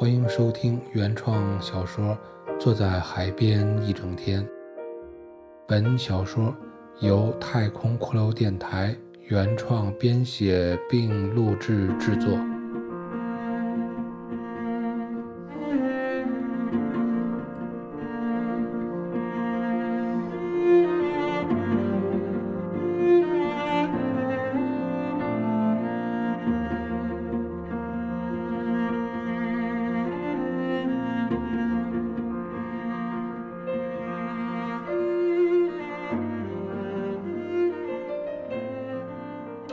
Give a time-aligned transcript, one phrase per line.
[0.00, 2.16] 欢迎收听原创小说
[2.58, 4.42] 《坐在海边一整天》。
[5.68, 6.56] 本小说
[7.00, 12.30] 由太空骷髅电台原创编写并录制制作。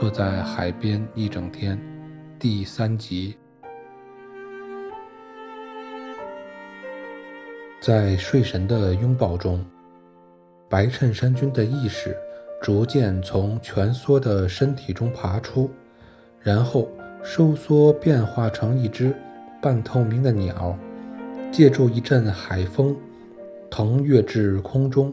[0.00, 1.76] 坐在海边一整天，
[2.38, 3.36] 第三集。
[7.80, 9.66] 在睡神的拥抱中，
[10.68, 12.16] 白衬衫君的意识
[12.62, 15.68] 逐渐从蜷缩的身体中爬出，
[16.38, 16.88] 然后
[17.20, 19.12] 收缩，变化成一只
[19.60, 20.78] 半透明的鸟，
[21.50, 22.96] 借助一阵海风
[23.68, 25.12] 腾跃至空中。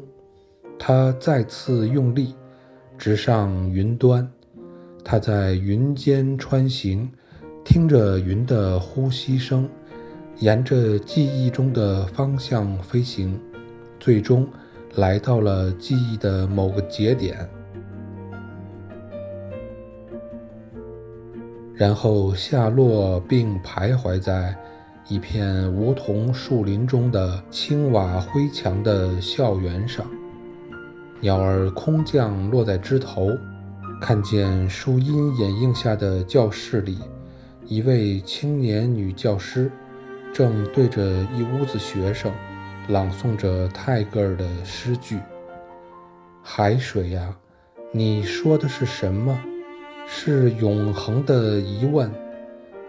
[0.78, 2.36] 他再次用力，
[3.00, 4.31] 直上云端。
[5.08, 7.08] 他在云间穿行，
[7.64, 9.70] 听着云的呼吸声，
[10.39, 13.39] 沿着记忆中的方向飞行，
[14.00, 14.47] 最终
[14.95, 17.47] 来到了记忆的某个节点，
[21.75, 24.58] 然后下落并徘徊在
[25.08, 30.03] 一片梧桐树林中的青瓦灰墙的校园上。
[31.22, 33.30] 鸟儿空降落在枝头。
[34.01, 36.99] 看见树荫掩映下的教室里，
[37.65, 39.71] 一位青年女教师
[40.33, 42.31] 正对着一屋子学生
[42.89, 45.17] 朗诵着泰戈尔的诗句
[46.43, 47.35] ：“海水呀，
[47.91, 49.39] 你说的是什么？
[50.05, 52.11] 是永恒的疑问。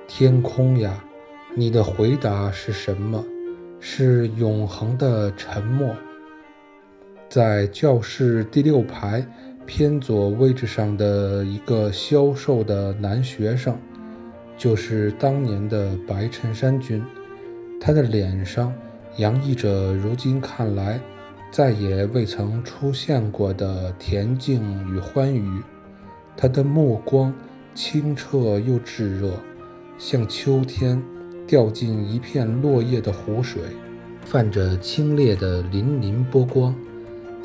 [0.06, 1.02] 天空呀，
[1.54, 3.24] 你的回答是什么？
[3.80, 5.94] 是永恒的沉默。”
[7.30, 9.26] 在教室第六排。
[9.66, 13.76] 偏左位置上的一个消瘦的男学生，
[14.56, 17.04] 就是当年的白衬衫君。
[17.80, 18.72] 他的脸上
[19.16, 21.00] 洋溢着如今看来
[21.50, 25.60] 再也未曾出现过的恬静与欢愉。
[26.36, 27.34] 他的目光
[27.74, 29.32] 清澈又炙热，
[29.98, 31.02] 像秋天
[31.46, 33.62] 掉进一片落叶的湖水，
[34.24, 36.74] 泛着清冽的粼粼波光。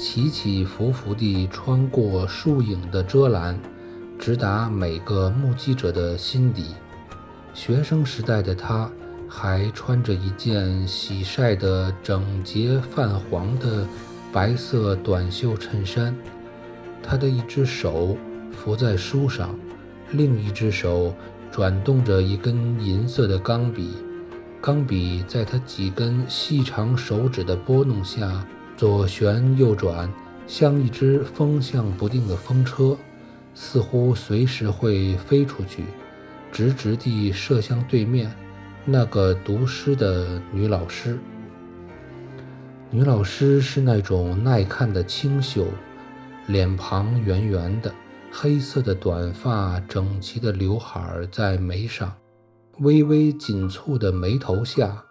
[0.02, 3.56] 起起伏伏地穿过树影的遮拦，
[4.18, 6.74] 直达每个目击者的心底。
[7.54, 8.90] 学生时代的他，
[9.30, 13.86] 还穿着一件洗晒得整洁泛黄的
[14.34, 16.16] 白色短袖衬衫。
[17.04, 18.18] 他的一只手
[18.52, 19.54] 扶在书上，
[20.10, 21.14] 另一只手
[21.52, 23.92] 转动着一根银色的钢笔，
[24.60, 28.44] 钢笔在他几根细长手指的拨弄下。
[28.82, 30.12] 左旋右转，
[30.48, 32.98] 像一只风向不定的风车，
[33.54, 35.84] 似乎随时会飞出去，
[36.52, 38.36] 直直地射向对面
[38.84, 41.20] 那个读诗的女老师。
[42.90, 45.68] 女老师是那种耐看的清秀，
[46.48, 47.94] 脸庞圆圆的，
[48.32, 52.12] 黑色的短发整齐的刘海在眉上，
[52.80, 55.04] 微微紧蹙的眉头下。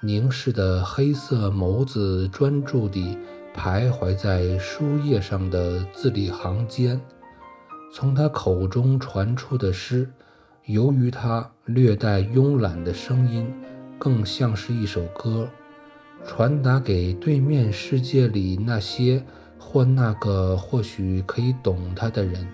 [0.00, 3.18] 凝视的黑色眸子专注地
[3.52, 7.00] 徘徊在书页上的字里行间，
[7.92, 10.08] 从他口中传出的诗，
[10.66, 13.52] 由于他略带慵懒的声音，
[13.98, 15.48] 更像是一首歌，
[16.24, 19.24] 传达给对面世界里那些
[19.58, 22.46] 或那个或许可以懂他的人。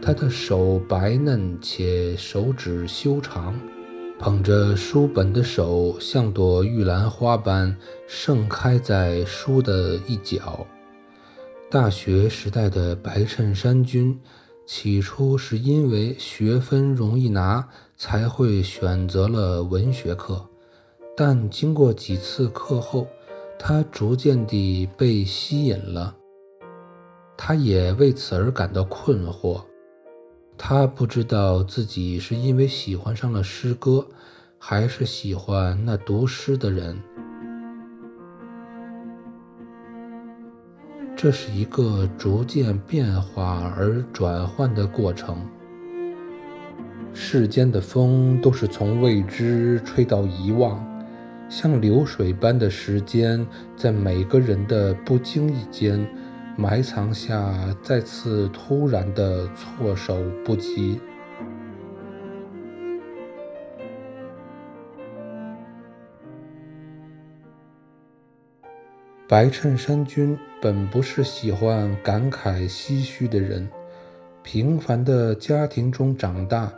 [0.00, 3.54] 他的手白嫩且手指修长。
[4.18, 10.64] 捧着书本的手像朵玉兰花般盛开在书的一角。
[11.68, 14.20] 大学时代的白衬衫君，
[14.66, 17.66] 起初是因为学分容易拿
[17.96, 20.46] 才会选择了文学课，
[21.16, 23.08] 但经过几次课后，
[23.58, 26.14] 他逐渐地被吸引了。
[27.36, 29.62] 他也为此而感到困惑。
[30.56, 34.06] 他不知道自己是因为喜欢上了诗歌，
[34.58, 36.96] 还是喜欢那读诗的人。
[41.16, 45.36] 这是一个逐渐变化而转换的过程。
[47.12, 50.84] 世间的风都是从未知吹到遗忘，
[51.48, 53.46] 像流水般的时间，
[53.76, 56.08] 在每个人的不经意间。
[56.56, 61.00] 埋藏下再次突然的措手不及。
[69.26, 73.66] 白衬衫君本不是喜欢感慨唏嘘的人
[74.42, 76.70] 平凡的家庭中长大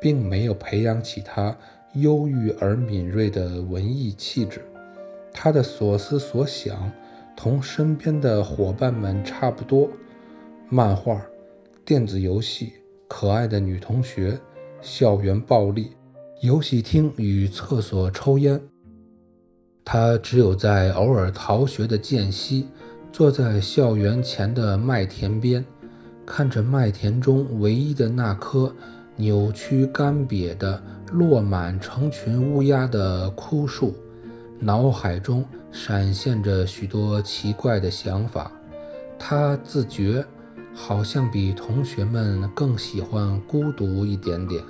[0.00, 1.54] 并没有培养起他
[1.94, 4.62] 忧郁而敏锐的文艺气质。
[5.34, 6.90] 他的所思所想
[7.38, 9.88] 同身边的伙伴们差不多：
[10.68, 11.22] 漫画、
[11.84, 12.72] 电子游戏、
[13.06, 14.36] 可爱的女同学、
[14.80, 15.92] 校园暴力、
[16.42, 18.60] 游戏厅与厕所抽烟。
[19.84, 22.66] 他只有在偶尔逃学的间隙，
[23.12, 25.64] 坐在校园前的麦田边，
[26.26, 28.74] 看着麦田中唯一的那棵
[29.14, 30.82] 扭曲干瘪的、
[31.12, 33.94] 落满成群乌鸦的枯树，
[34.60, 38.50] 脑海中闪现着许多奇怪的想法。
[39.18, 40.24] 他自觉
[40.74, 44.62] 好像比同学们更喜欢孤独一点点。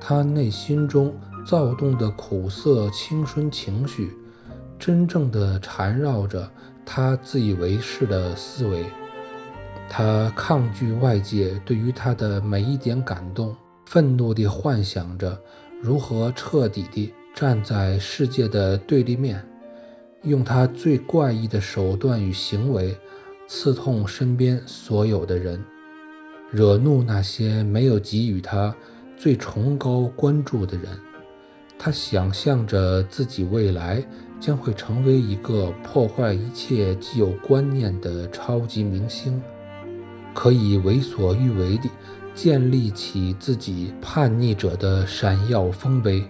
[0.00, 1.14] 他内心中
[1.46, 4.16] 躁动的苦涩青春情绪。
[4.78, 6.48] 真正的缠绕着
[6.86, 8.86] 他自以为是的思维，
[9.90, 13.56] 他抗拒外界对于他的每一点感动，
[13.86, 15.36] 愤怒地幻想着
[15.82, 19.40] 如何彻底地站在世界的对立面，
[20.24, 22.98] 用他最怪异的手段与行为
[23.46, 25.64] 刺痛身边所有的人，
[26.50, 28.74] 惹怒那些没有给予他
[29.16, 30.88] 最崇高关注的人。
[31.78, 34.04] 他想象着自己未来。
[34.40, 39.42] 将会成为一个破坏一切既有观念的超级明星，
[40.32, 41.90] 可以为所欲为地
[42.36, 46.22] 建立起自己叛逆者的闪耀丰碑。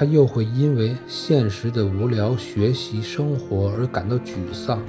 [0.00, 4.82] 他又会因为现实的无聊学习生活而感到沮丧，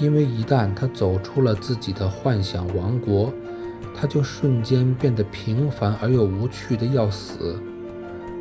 [0.00, 3.30] 因为一旦他走出了自己的幻想王国，
[3.94, 7.60] 他就瞬间变得平凡而又无趣的要死。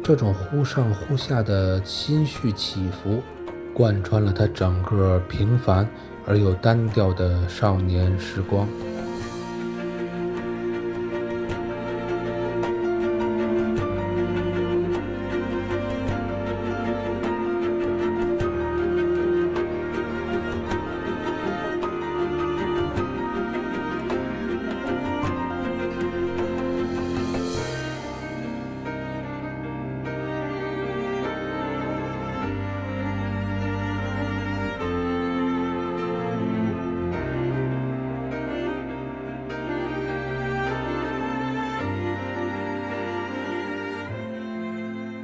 [0.02, 3.22] 这种忽上忽下的心绪起伏，
[3.74, 5.86] 贯穿了他整个平凡
[6.26, 8.66] 而又单调的少年时光。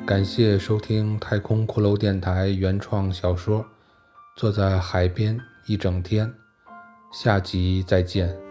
[0.05, 3.61] 感谢收听太空骷髅电台原创小说
[4.35, 5.35] 《坐在海边
[5.65, 6.27] 一整天》，
[7.11, 8.44] 下集再见。